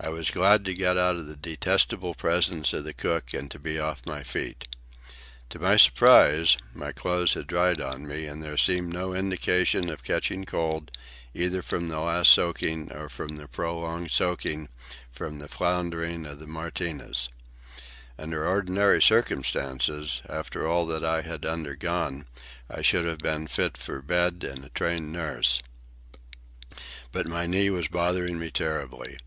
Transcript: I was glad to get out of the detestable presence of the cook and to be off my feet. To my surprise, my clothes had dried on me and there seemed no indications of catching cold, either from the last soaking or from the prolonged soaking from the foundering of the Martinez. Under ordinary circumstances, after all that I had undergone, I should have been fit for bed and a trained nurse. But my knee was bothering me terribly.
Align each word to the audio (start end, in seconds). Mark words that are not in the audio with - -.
I 0.00 0.08
was 0.08 0.30
glad 0.30 0.64
to 0.64 0.72
get 0.74 0.96
out 0.96 1.16
of 1.16 1.26
the 1.26 1.36
detestable 1.36 2.14
presence 2.14 2.72
of 2.72 2.84
the 2.84 2.94
cook 2.94 3.34
and 3.34 3.50
to 3.50 3.58
be 3.58 3.78
off 3.78 4.06
my 4.06 4.22
feet. 4.22 4.66
To 5.50 5.58
my 5.58 5.76
surprise, 5.76 6.56
my 6.72 6.92
clothes 6.92 7.34
had 7.34 7.46
dried 7.46 7.78
on 7.78 8.08
me 8.08 8.24
and 8.24 8.42
there 8.42 8.56
seemed 8.56 8.90
no 8.94 9.12
indications 9.12 9.90
of 9.90 10.02
catching 10.02 10.46
cold, 10.46 10.90
either 11.34 11.60
from 11.60 11.88
the 11.90 11.98
last 12.00 12.30
soaking 12.30 12.90
or 12.90 13.10
from 13.10 13.36
the 13.36 13.48
prolonged 13.48 14.10
soaking 14.12 14.70
from 15.10 15.40
the 15.40 15.46
foundering 15.48 16.24
of 16.24 16.38
the 16.38 16.46
Martinez. 16.46 17.28
Under 18.18 18.46
ordinary 18.48 19.02
circumstances, 19.02 20.22
after 20.26 20.66
all 20.66 20.86
that 20.86 21.04
I 21.04 21.20
had 21.20 21.44
undergone, 21.44 22.24
I 22.70 22.80
should 22.80 23.04
have 23.04 23.18
been 23.18 23.46
fit 23.46 23.76
for 23.76 24.00
bed 24.00 24.42
and 24.42 24.64
a 24.64 24.68
trained 24.70 25.12
nurse. 25.12 25.60
But 27.12 27.26
my 27.26 27.44
knee 27.44 27.68
was 27.68 27.88
bothering 27.88 28.38
me 28.38 28.50
terribly. 28.50 29.18